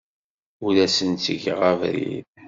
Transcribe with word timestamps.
Ur 0.65 0.75
asen-ttgeɣ 0.85 1.59
abrid. 1.71 2.25